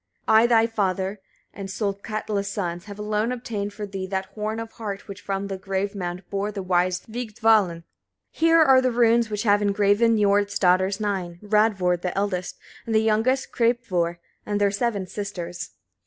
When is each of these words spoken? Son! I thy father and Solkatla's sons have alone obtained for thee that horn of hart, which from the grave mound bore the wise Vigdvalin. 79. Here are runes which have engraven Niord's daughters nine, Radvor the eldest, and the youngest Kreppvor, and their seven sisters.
Son! 0.25 0.35
I 0.35 0.47
thy 0.47 0.65
father 0.65 1.21
and 1.53 1.69
Solkatla's 1.69 2.49
sons 2.51 2.85
have 2.85 2.97
alone 2.97 3.31
obtained 3.31 3.71
for 3.71 3.85
thee 3.85 4.07
that 4.07 4.25
horn 4.33 4.59
of 4.59 4.71
hart, 4.71 5.07
which 5.07 5.21
from 5.21 5.45
the 5.45 5.59
grave 5.59 5.93
mound 5.93 6.27
bore 6.31 6.51
the 6.51 6.63
wise 6.63 7.01
Vigdvalin. 7.01 7.83
79. 7.83 7.83
Here 8.31 8.61
are 8.63 8.81
runes 8.81 9.29
which 9.29 9.43
have 9.43 9.61
engraven 9.61 10.15
Niord's 10.17 10.57
daughters 10.57 10.99
nine, 10.99 11.37
Radvor 11.43 11.97
the 12.01 12.17
eldest, 12.17 12.57
and 12.87 12.95
the 12.95 12.99
youngest 13.03 13.51
Kreppvor, 13.51 14.17
and 14.43 14.59
their 14.59 14.71
seven 14.71 15.05
sisters. 15.05 15.69